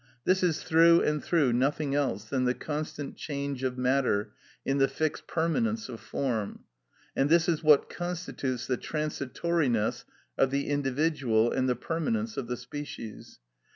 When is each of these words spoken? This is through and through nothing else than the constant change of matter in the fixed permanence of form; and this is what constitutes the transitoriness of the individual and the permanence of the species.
This 0.23 0.41
is 0.41 0.63
through 0.63 1.01
and 1.03 1.23
through 1.23 1.53
nothing 1.53 1.93
else 1.93 2.25
than 2.25 2.45
the 2.45 2.55
constant 2.55 3.17
change 3.17 3.61
of 3.61 3.77
matter 3.77 4.33
in 4.65 4.79
the 4.79 4.87
fixed 4.87 5.27
permanence 5.27 5.89
of 5.89 5.99
form; 5.99 6.61
and 7.15 7.29
this 7.29 7.47
is 7.47 7.63
what 7.63 7.87
constitutes 7.87 8.65
the 8.65 8.77
transitoriness 8.77 10.03
of 10.39 10.49
the 10.49 10.69
individual 10.69 11.51
and 11.51 11.69
the 11.69 11.75
permanence 11.75 12.35
of 12.35 12.47
the 12.47 12.57
species. 12.57 13.37